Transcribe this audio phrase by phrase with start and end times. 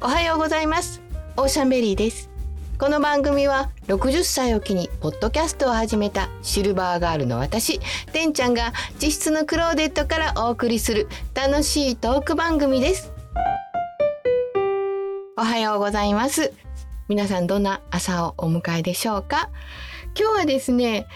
[0.00, 1.02] おはようございます。
[1.36, 2.30] オーシャンベリーです。
[2.78, 7.80] この番組は60歳を機にポッドキャストを始めたシルバーガールの私
[8.12, 13.12] てんちゃんが自室のクローデットからお送りする楽しいトーク番組です。
[15.36, 16.52] おはようございます。
[17.08, 19.50] 皆さんどんな朝をお迎えでしょうか？
[20.16, 21.08] 今日はですね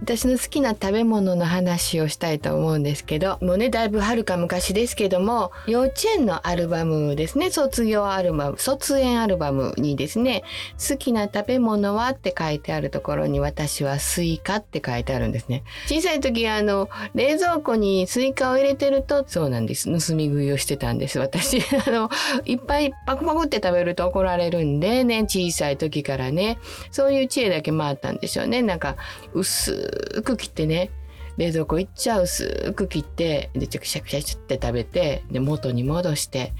[0.00, 7.50] 私の好きな食べ物の話をしたいと思うんですけどもうねだいぶはるか昔ですけども幼稚園のアルバムですね。
[7.50, 10.44] 卒業アルバム卒園アルバムにですね
[10.88, 15.64] 好きな食べ物はって書いてあるところに私はスイカって書いてあるんですね。
[15.86, 19.84] 小さい時あの冷蔵庫にスイカを入れてるとそうなんです。
[19.84, 21.18] 盗み食いをしてたんです。
[21.18, 22.08] 私 あの
[22.44, 26.58] いっぱいパクパクって食べると怒られるんでね小さい時からね
[26.90, 28.62] そういう知恵だけ回ったんでしょうね。
[28.62, 28.96] なんか
[29.34, 29.87] 薄
[30.22, 30.90] く切ってね
[31.38, 36.52] 冷蔵庫いっちゃ薄く切ってでチクシャクシャクって食べてで元に戻して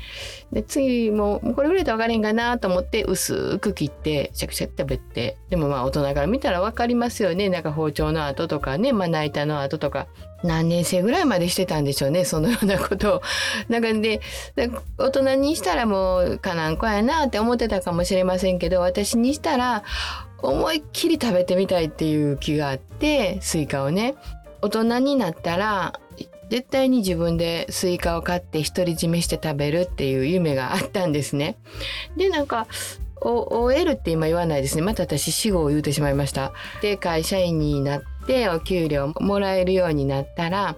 [0.53, 10.07] で次もうこれぐらいで分かれんかなと思って薄く切ってシャクシャク食べてでもまあ大人から見たら分かりますよねなんか包丁の跡とかねまな板の跡とか
[10.45, 13.23] 何年生ぐらいまでしてたんでしょうねそのようなことを。
[13.69, 14.21] なんかで
[14.97, 19.83] 大人にしたらもうかなんこやなって思ってたかもしれませんけど私にしたら
[20.43, 24.15] 思いっきり食べてみたいっていう気があってスイカをね
[24.63, 26.01] 大人になったら
[26.51, 31.57] 絶対に自分でスイカを買って独り占めして食べるっていう夢があったんですね。
[32.17, 32.67] でなんか
[33.21, 36.53] OL って今言わないですねまた私死語を言うてしまいました。
[36.81, 40.77] で会社員になってお給料もらえるようになったら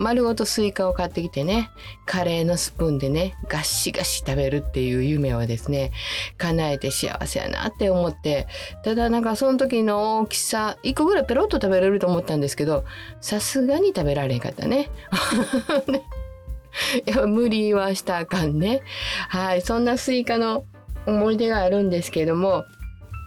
[0.00, 1.70] 丸ごとスイカを買ってきてね
[2.06, 5.92] カレーのスプーンでねガッシガシ食べるっていう夢をですね
[6.38, 8.48] 叶えて幸せやなって思って
[8.82, 12.86] ただなんかその時の大きさ1個ぐらいペロッと食べれると思ったんですけど
[13.20, 14.88] さすがに食べられんかったね。
[17.04, 18.80] い や無理はしたあかんね。
[19.28, 20.64] はいそんなスイカの
[21.06, 22.64] 思い出があるんですけども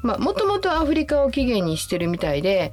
[0.03, 2.71] もともとアフリカを起源にしてるみたいで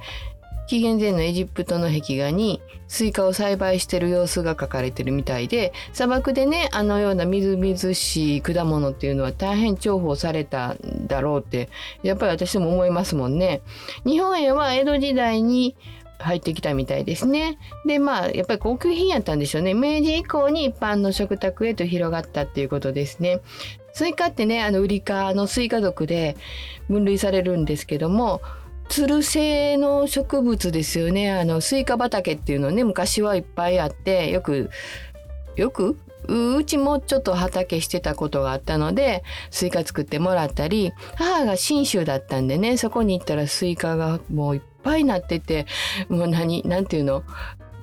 [0.67, 11.69] 紀元前のエジプトの壁画にスイカを栽培してる様子が描かれてるみたいで砂漠でねあのようなみずみずしい果物っていうのは大変重宝されたんだろうって
[12.03, 13.61] やっぱり私も思いますもんね。
[14.05, 15.77] 日本へは江戸時代に
[16.19, 17.57] 入ってきたみたいですね。
[17.85, 19.73] でまあやっぱり高級品やったんでしょうね。
[19.73, 23.39] 明治以降に一般の食卓へと広がったっていうことですね。
[23.93, 26.35] スイカってねあのウリ科のスイカ属で
[26.89, 28.41] 分類されるんですけども
[28.91, 31.31] つる性の植物ですよね。
[31.31, 34.69] あのスイカ畑っていうのね昔はいっぱいあってよく
[35.55, 35.97] よく
[36.27, 45.67] うちもちょっと畑してたことがあったのでスイカ作ってもらったり母が信州だったんでねそこに行ったらスイカがもういっぱいなってて
[46.09, 47.23] もう何何ていうの？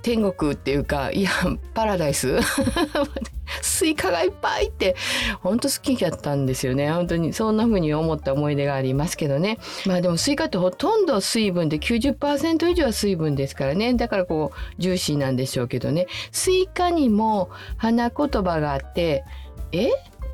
[0.02, 1.30] 天国っていうかいや
[1.72, 2.38] パラダイス？
[3.62, 4.96] スイカがいっぱいって
[5.41, 6.91] 本当好きだったんですよね。
[6.91, 9.58] 本当にそんな風に思った思い出がありますけどね。
[9.86, 13.94] まあでもスイカってほとんど水分で90%以上は水分ですからね。
[13.94, 16.06] だからこうジューシーなんでしょうけどね。
[16.32, 19.24] スイカにも花言葉があって
[19.72, 19.88] え？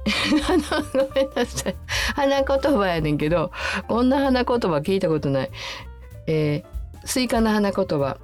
[0.92, 1.76] ごめんなさい。
[2.14, 3.50] 花言葉やねんけど
[3.88, 5.50] こんな花言葉聞いたことない、
[6.26, 8.18] えー、スイカの花言葉。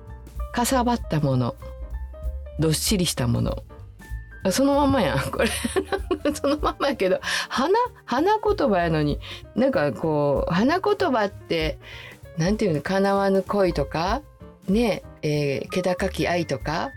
[0.52, 1.54] かさばったもの。
[2.58, 3.62] どっしりしたもの。
[4.50, 5.16] そのまんまや。
[5.16, 5.48] ん これ
[6.34, 9.20] そのままやけど花花言葉やのに
[9.54, 11.78] なんかこう花言葉って
[12.38, 14.22] なんていうの叶わぬ恋とか
[14.68, 16.90] ねえー、気高き愛とか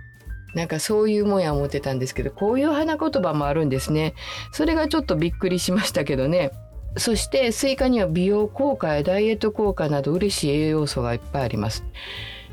[0.54, 4.14] なんかそういうもんや思ってたんですけどこういう花言葉もあるんですね。
[4.52, 6.52] それがちょっとびっくりしましたけどね。
[6.96, 11.84] そしてスイカには美容効果やダイエット効果など嬉しい栄養素がいっぱいあります。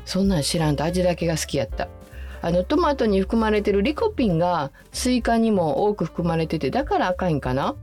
[0.03, 1.87] そんなん知らんと味だけが好きやった。
[2.41, 7.75] あのトマトに含まれてるリコピンがスイカにも多く含まれててだから赤いんかな？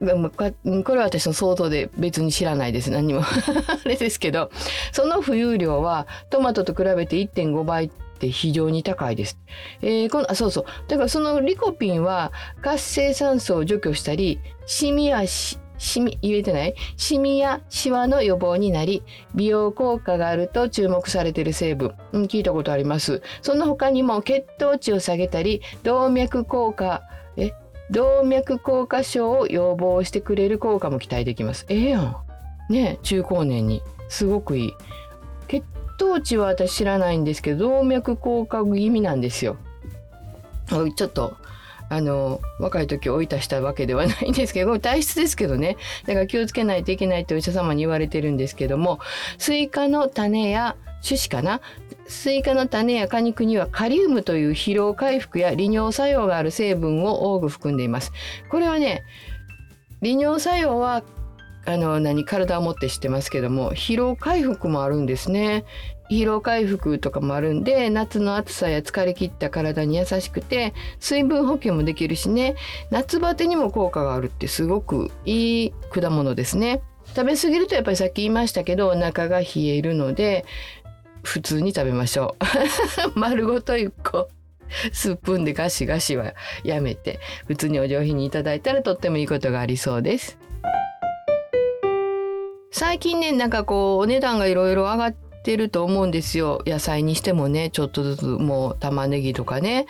[0.00, 2.90] これは私の想像で別に知らないです。
[2.90, 3.22] 何も。
[3.24, 4.50] あれですけど
[4.92, 9.38] その浮遊量はトマトと比べて1.5倍って非常に高いです。
[9.82, 10.64] えー、このあそうそう。
[10.88, 16.74] だからそのリコピンは活性酸素を除去したりシミやしシミ言えてない？
[16.96, 19.02] シミやシワの予防になり
[19.34, 23.22] 美容効果があると注目されている成分、うん、聞いたことあります。
[23.42, 27.02] その他にも血糖値を下げたり動脈硬化
[27.36, 27.52] え？
[27.90, 31.66] 動脈硬化症を予防してくれる効果も期待できます。
[31.68, 32.16] ええやん。
[32.70, 33.82] ね中高年に。
[34.08, 34.72] すごくいい。
[35.48, 35.64] 血
[35.98, 39.56] 糖値は私知らないんですけど動脈硬化気味なんですよ。
[40.96, 41.36] ちょっと。
[41.90, 45.76] あの若い時おいたしたわけではないんですけど 体質ですけどね。
[46.06, 49.00] だから気をつけないといけないってお医者様に言われてるんですけども
[49.38, 50.76] スイカの種や
[51.06, 51.60] 種子かな？
[52.06, 58.12] スイカの種や果肉にはカリウムという疲労回復や利尿作用がある成分を多く含んでいます。
[58.50, 59.02] これはね
[60.00, 61.02] 利尿作用は
[61.66, 62.24] あの何？
[62.24, 65.64] 体を持って知ってますけども疲労回復もあるんですね。
[66.10, 72.56] 疲労回復とかもあるんで夏の暑さや疲れ切った体に優しくて水分補給もできるしね。
[72.90, 76.82] 夏バテにも効果があるってすごくいい果物ですね。
[77.08, 80.44] 食べ過ぎるとやっぱりさっき言いましたけどお腹が冷えるので
[81.22, 82.36] 普通に食べましょ
[83.14, 83.18] う。
[83.18, 84.28] 丸ごと1個。
[84.92, 86.34] スプーンでガシガシは
[86.64, 90.38] やめて普通にお上品にいただいたらとってもいいことがありそうです。
[92.76, 95.12] 最近ねなんかこうお値段がいろいろ上がっ
[95.44, 96.62] てると思うんですよ。
[96.66, 99.86] 野菜にしてもねちょっとずつもう玉ねぎとかね。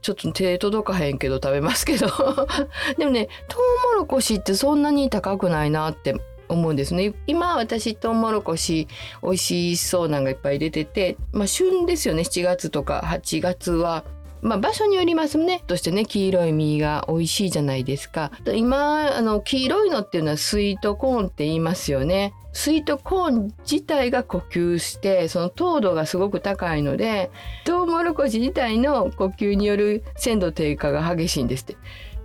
[0.00, 2.06] ちょっと手届かへんけど食べますけど。
[2.96, 6.14] でもねトウモロコシってそんなに高くないなって
[6.48, 7.12] 思うんですね。
[7.26, 8.86] 今私トウモロコシ
[9.22, 12.22] 美味しそうなんがいっぱい出ててまあ旬ですよね。
[12.22, 14.04] 7月とか8月は
[14.40, 15.62] まあ、場所によりますね。
[15.66, 18.30] としてね黄色い実が美味しいじゃないですか。
[18.54, 22.34] 今あの黄色いのっていうのはスイートコーンって言いますよね。
[22.52, 27.30] スイートコーン自体が呼吸してその糖度がすごく高いので
[27.64, 31.76] トウモロコシ自体の呼吸による鮮度低下が激しいんですって。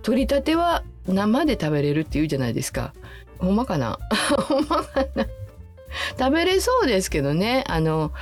[0.02, 2.92] 取りたては生で食べれるっていうじゃないですか。
[3.38, 3.98] ほんまかな？
[4.48, 5.26] ほんまかな？
[6.18, 7.64] 食べれそうですけどね。
[7.68, 8.12] あの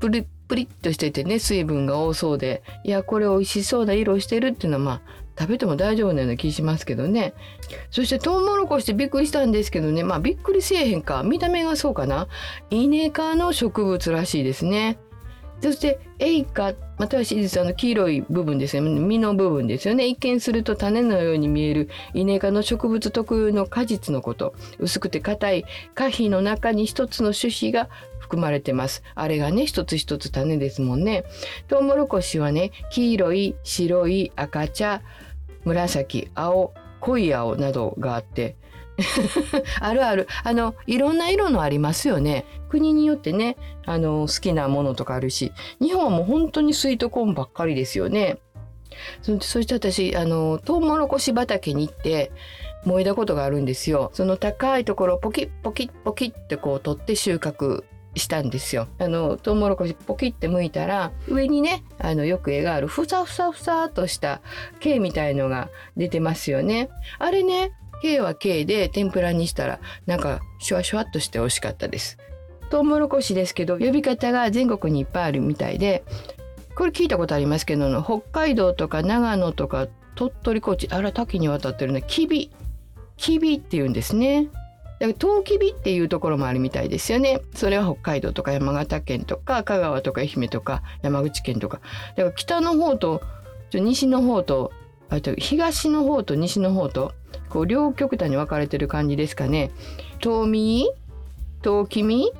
[0.00, 5.00] プリプリッとしててね水分が多そうでいやこれ美味しそうな色してるっていうのはまあ
[5.38, 7.32] 食べても大丈夫なような気しますけどね。
[7.92, 10.02] そしてトウモロコシってびっくりしたんですけどね。
[10.02, 11.22] まあびっくりせえへんか。
[11.22, 12.26] 見た目がそうかな。
[12.70, 14.98] イネ科の植物らしいですね。
[15.60, 18.88] そしてエイカまたは実はの黄色い部分ですね。
[18.88, 20.06] 実の部分ですよね。
[20.06, 24.54] 一見すると種のように見えるイネ科の植物特有の果実のこと。
[24.78, 25.64] 薄くて硬い
[25.94, 27.88] 果皮の中に一つの種子が
[28.18, 29.02] 含まれてます。
[29.14, 31.24] あれがね一つ一つ種ですもんね。
[31.66, 35.02] トウモロコシはね黄色い白い赤茶
[35.64, 38.56] 紫青濃い青などがあって
[39.80, 43.56] あるあるあのいろんな色のありますよね国によってね
[43.86, 48.38] あの好きなものとかあるし日本はもう本当にスイートコーンばっかりですよね
[49.22, 52.32] そそして私あのトウモロコシ畑に行って
[52.84, 57.84] 燃えたことがあるんですよその高いところをポキッポキッポキッってこう取って収穫
[58.18, 58.88] したんですよ。
[58.98, 64.40] あのトウモロコシポキって剥いたら上にねあのよく絵があるふさふさふさとした
[64.80, 66.90] 毛みたいのが出てますよね。
[67.18, 67.72] あれね
[68.02, 72.18] K は K で天ぷらにしたらなんかシュワシュワっとして美味しかったです。
[72.70, 76.04] トウモロコシですけど呼び方が全国にいっぱいあるみたいで
[76.76, 82.50] これ聞いたことありますけど北海道とか長野とか鳥取高知あら多岐にわたってるねキビ
[83.16, 84.48] キビって言うんですね。
[85.00, 87.40] だからトウキビっていうところもあるみたいですよね。
[87.54, 91.80] それは北海道とか山形県とか香川とか愛媛とか山口県とか。
[92.16, 93.22] だから北の方と
[93.72, 94.72] 西の方と
[95.20, 97.12] と東の方と西の方と
[97.48, 99.70] こう両極端に分かれてる感じですかね。
[100.20, 100.90] トウミ
[101.62, 102.32] トウキミ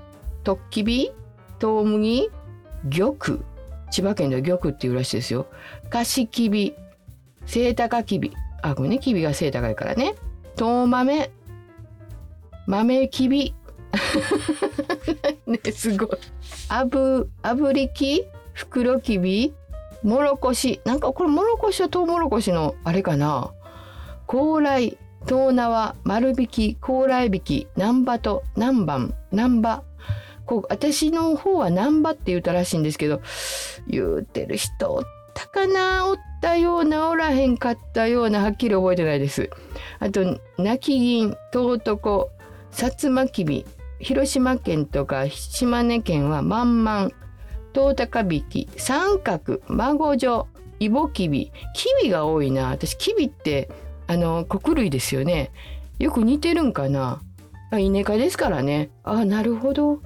[0.44, 1.12] トッキビ
[1.58, 2.30] トウムギ
[2.84, 3.40] 玉。
[3.90, 5.46] 千葉県では玉っていうらしいですよ。
[5.90, 6.74] カシキビ
[7.46, 8.32] セイタカキビ。
[8.62, 8.98] あこれね。
[8.98, 10.14] キビが背高いからね。
[10.56, 11.30] トウ豆。
[12.66, 13.54] 豆きび
[15.46, 16.08] ねすごい。
[16.68, 19.54] あぶあぶりき袋きび
[20.02, 23.52] もろこしなんかこれもろこしはとうもろこしのあれかな。
[24.26, 29.82] 高麗東縄丸引き高麗引き南波と南蛮南波
[30.46, 33.20] こう私の方は南波って言ったらしいんですけど
[33.86, 35.02] 言うてる人おっ
[35.34, 36.06] たかな。
[36.06, 38.42] おったようなおらへんかったような。
[38.42, 39.50] はっきり覚えてないです。
[39.98, 42.28] あと泣き銀東床
[42.70, 43.66] 薩摩きび
[44.00, 47.10] 広島県とか島根県は満々
[47.78, 50.48] 東高引き三角孫女
[50.80, 52.70] イボキビキビが多いな。
[52.70, 53.70] 私キビって
[54.08, 55.52] あの穀類ですよね。
[56.00, 57.22] よく似てるんかな。
[57.78, 58.90] イネ科ですからね。
[59.04, 60.00] あなるほど。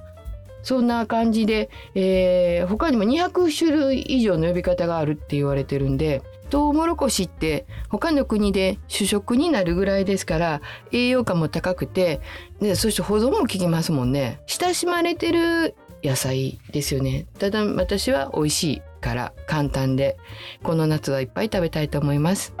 [0.61, 10.61] そんな感じで、えー、他にも200種類以上の呼び方があるって言われてるんでトウモロコシって他の国で主食になるぐらいですから
[10.91, 12.21] 栄養価も高くて
[12.61, 14.39] でそして保存も効きますもんね。
[14.45, 17.25] 親しまれてる野菜ですよね。
[17.39, 20.17] ただ私は美味しいから簡単で
[20.61, 22.53] この夏はいっぱい食べたいと思います。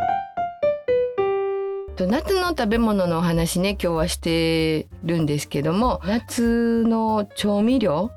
[1.99, 8.11] 夏の食べ物のお話ね今日はしてるんですけども夏の調味料？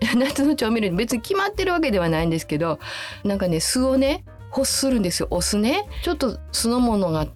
[0.16, 2.78] 夏の調味料別に決まってるわけではないんですけど
[3.24, 4.24] なんかね酢をね
[4.56, 5.28] 欲するんですよ。
[5.30, 5.86] お酢ね。
[6.02, 7.26] ちょっと酢の物が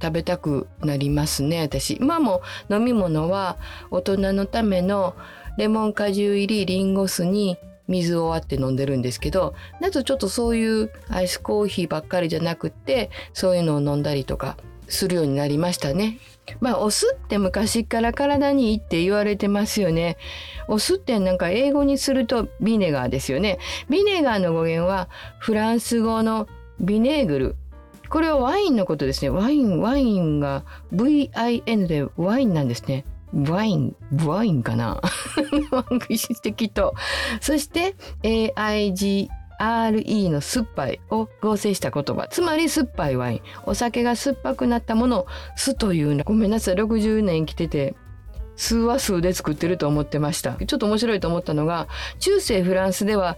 [0.00, 1.96] 食べたくなりますね私。
[1.96, 3.58] 今も飲み物は
[3.90, 5.14] 大人のための
[5.58, 16.18] レモン果汁入りリンゴ酢に水を割って飲んでるんですけど夏ちょっとそういうアイスコーヒーばっかりじゃなくってそういうのを飲んだりとかするようになりましたね。
[16.60, 20.16] まあお酢って昔から体にいいって言われてますよね。
[20.68, 23.58] お酢ってなんか英語にするとビネガーですよね。
[23.90, 25.08] ビネガーの語源は
[25.40, 26.46] フランス語の
[26.80, 27.56] ビネーグル。
[28.08, 29.28] これはワインのことですね。
[29.28, 33.04] ワイン、ワインが VIN でワインなんですね。
[33.34, 35.00] ワイン、ワインかな？
[36.42, 36.94] 的と。
[37.40, 42.28] そして AIG RE の酸っぱいを合成した言葉。
[42.28, 43.40] つまり酸っぱいワイン。
[43.66, 46.24] お酒が酸っぱくなったものを酢というの。
[46.24, 46.74] ごめんなさい。
[46.74, 47.94] 60年生きてて
[48.56, 50.52] 酢は酢で作ってると思ってました。
[50.52, 51.88] ちょっと面白いと思ったのが
[52.20, 53.36] 中世フランスでは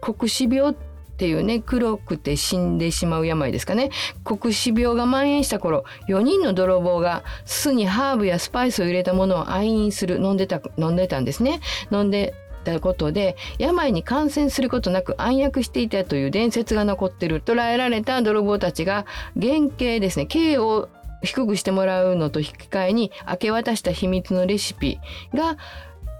[0.00, 0.87] 黒死病って
[1.26, 3.90] いうね黒くて死んでしまう病ですかね。
[4.24, 11.60] 黒死病が蔓延した頃4人の泥棒が酢にハーブやスパイスを入れたものを愛飲する飲んでた飲んでたんですね。
[11.90, 12.34] 飲んで
[12.64, 19.06] たことで病に感染することなく暗躍していたという伝説が残ってる捕らえられた泥棒たちが
[19.40, 20.26] 原型ですね。
[20.26, 20.88] 刑を
[21.22, 25.00] 低くしてもらうのと引き換えに明け渡した秘密のレシピ
[25.34, 25.56] が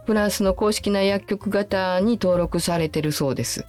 [0.06, 3.66] フランスの公式な薬局型に登録されてるそうです。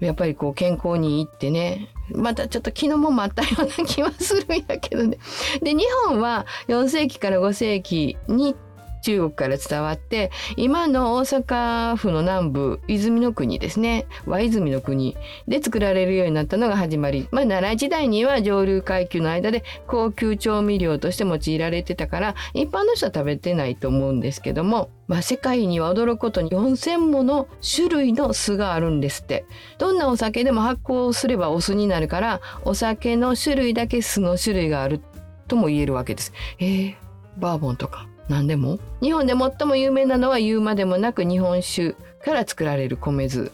[0.00, 5.18] やっぱりこう健康にいいってねまたちょっと昨日もまったような気はするんやけどね。
[5.62, 8.56] で日本は4世紀から5世紀に
[9.02, 14.06] 中国から伝わって今の大阪府の南部泉の国ですね。
[14.26, 15.16] 和泉の国
[15.48, 29.44] で作られるようになったのが始まり、まあ、奈良時代には上流階級の間で高級調味料として用いられてたから一般の人は食べてないと思うんですけども、まあ、世界には驚くことに4,000もの種類の酢があるんですって。
[29.78, 35.00] どんなお酒でも発酵すればお酢になるからお酒の種類だけ酢の種類がある
[35.48, 36.32] とも言えるわけです。
[36.58, 36.94] えー、
[37.38, 38.09] バーボンとか。
[38.30, 38.78] 何でも？
[39.02, 41.94] 日本で最も有名なのは言うまでもなく日本酒
[42.24, 43.50] から作られる米酢。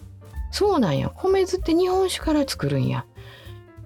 [0.52, 1.08] そうなんや。
[1.08, 3.06] 米酢って日本酒から作るんや。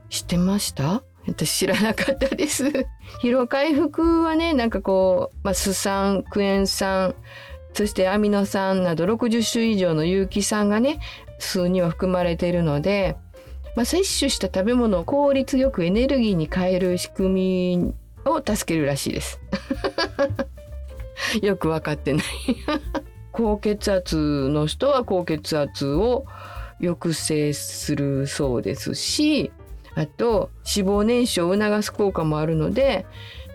[0.08, 1.02] 知ってました？
[1.28, 2.64] 私知らなかったです。
[3.22, 7.14] 疲労回復はねなんかこう、まあ、酢酸クエン酸
[7.72, 10.98] そしてアミノ酸など60種以上の有機酸がね
[11.38, 13.16] 酢には含まれているので、
[13.76, 17.94] まあ、摂取した食べ物を効率よくエネルギーに変える仕組み
[18.24, 19.38] を助けるらしいです。
[21.42, 22.24] よく分かってない。
[23.32, 26.26] 高血圧の人は高血圧を
[26.80, 29.52] 抑制するそうですし
[29.94, 33.06] あと脂肪燃焼を促す効果もあるので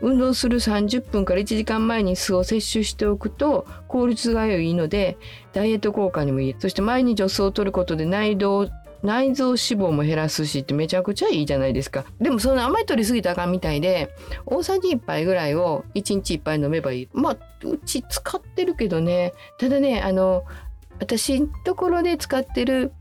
[0.01, 5.17] 運動する30分から1時間前に酢を摂取しておくと効率が良いので
[5.53, 6.55] ダイエット効果にもいい。
[6.60, 8.67] そして毎日お酢を取ることで内臓
[9.05, 12.05] 内臓脂肪も減らすしってめちゃくちゃいいじゃないですか。
[12.19, 14.09] でもそんな甘い取りすぎたらあかんみたいで
[14.45, 17.09] 大さじ1杯ぐらいを1日1杯飲めばいい。
[17.13, 19.33] まあうち使ってるけどね。
[19.59, 20.43] ただねあの
[21.00, 22.91] 私のところで使ってる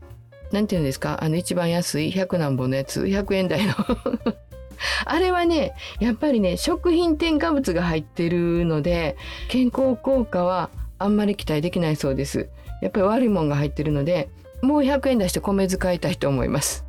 [0.51, 3.73] なんていうんですかあの一番安い100何本のやつ100円台の。
[5.05, 9.15] あれはねやっぱりね食品添加物が入ってるので
[9.47, 10.69] 健康効果は
[10.99, 12.49] あんまり期待できないそうです。
[12.81, 14.29] やっぱり悪いもんが入ってるので
[14.65, 16.85] もう100円出して米使いたいと思います。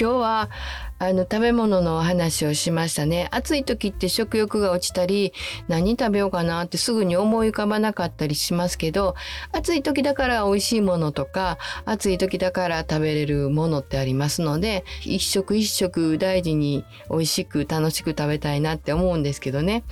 [0.00, 0.50] 今日は
[0.98, 3.28] あの食べ物のお話をしましたね。
[3.30, 5.32] 暑い時って食欲が落ちたり
[5.68, 9.14] 何食べようかなってすぐに思い浮かばなかったりしますけど
[9.52, 19.84] 暑い時だから美味しいものとか暑い時だから食べれるものってありますので一食一食大事に美味しく楽しく食べたいなって思うんですけどね、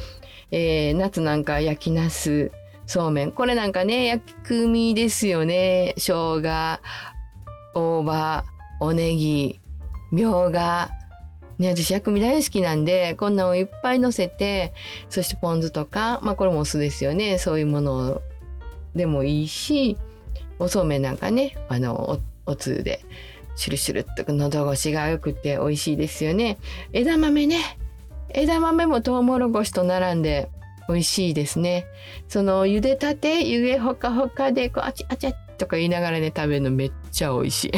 [0.50, 2.50] えー、夏なんか焼きナス
[2.90, 3.30] そうめん。
[3.30, 5.94] これなんかね薬味ですよね。
[5.96, 6.80] 生姜
[7.72, 8.44] 大葉
[8.80, 9.60] おネギ
[10.10, 10.90] みょうが。
[11.60, 14.72] ね、私薬味大好きなんでこんなのをいっぱい乗せて
[15.08, 17.38] そしてポン酢とかまあこれもお酢ですよね。
[17.38, 18.22] そういうもの
[18.96, 19.96] でもいいし
[20.58, 23.04] おそうめんなんかねあのおおつで
[23.54, 26.58] シュルシュルっと喉越しが良くて美味しいですよね。
[26.92, 27.78] 枝豆ね。
[28.30, 30.48] 枝豆もトウモロコシと並んで
[30.90, 31.86] 美味しいですね。
[32.28, 37.72] その茹でたて湯気ほかほかでこうあちあちゃとか言いながらね食べるのめっちゃ美味しい。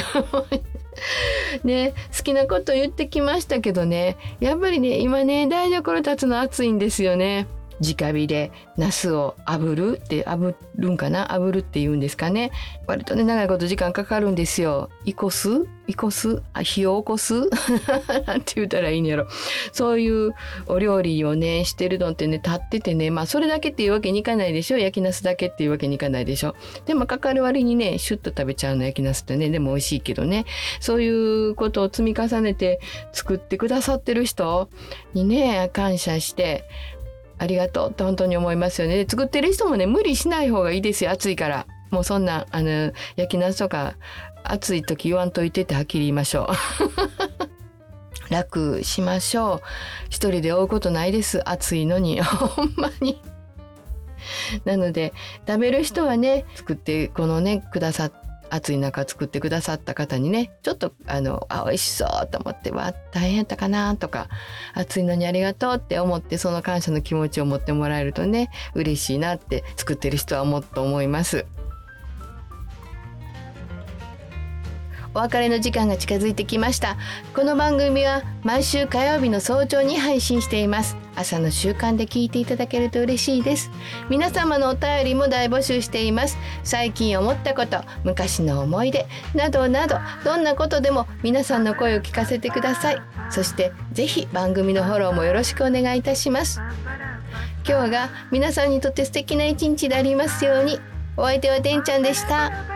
[1.66, 7.46] ね好きなこと言ってきましたけどねやっぱりね今ね台所立つの暑いんですよね。
[7.82, 11.26] 直火でナスを炙るって炙るんかな？
[11.26, 12.52] 炙るって言うんですかね？
[12.86, 14.88] 割とね長いこと時間かかるんですよ。
[15.04, 17.50] いこすいこすあ火を起こす？
[18.26, 19.26] なんて言ったらいいんやろ。
[19.72, 20.34] そういう
[20.66, 24.78] お料理をねしてるのってね立っててねまあそれだけっていうわけにいかないでしょ？
[24.78, 26.54] 焼きナスだけっていうわけにいかないでしょ？
[26.86, 29.50] でもかかる割にねシュッと食べちゃうの焼きナスってね。
[29.50, 30.44] でも美味しいけどね。
[30.80, 32.80] そういうことを積み重ねて
[33.12, 34.68] 作ってくださってる人
[35.14, 36.64] にね感謝して
[37.42, 39.04] ありがとうって本当に思いますよね。
[39.08, 41.10] 作ってる人もね無理しない方がいいですよ。
[41.10, 41.66] 暑いから。
[41.90, 43.94] もうそんなあの焼きナスとか
[44.44, 46.48] 暑い時言わんといてってはっきり言いましょ
[48.30, 48.30] う。
[48.32, 49.60] 楽しましょう。
[50.08, 51.42] 一人で追うことないです。
[51.50, 52.22] 暑いのに。
[52.22, 53.20] ほんまに。
[54.64, 55.12] なので
[55.44, 58.12] 食べる人はね作ってこのねくださっ
[58.52, 64.28] 暑い中作ってくださった方にねちょっとあのあ美味しそうと思ってわ大変やったかなとか
[64.74, 71.46] 暑いのにありがとうって思ってその感謝の気持ちを持ってもらえるとね嬉しいなって作ってる人はもっと思います。
[75.14, 76.96] お別れの時間が近づいてきました。
[77.34, 80.96] この番組は毎週火曜日の早朝に配信しています。
[81.14, 83.70] 朝の習慣で聞いていただけると嬉しいです。
[84.08, 86.38] 皆様のお便りも大募集しています。
[86.64, 93.02] 最近思ったこと昔の思い出などなどどんなことでも皆さんの声を聞かせてください。
[93.30, 96.60] そしてぜひ番組のフォローもよろしくお願いいたします。
[97.68, 100.80] 今日が皆さんにとって素敵な一日でありますように。
[101.14, 102.71] お相手はてんちゃんでした。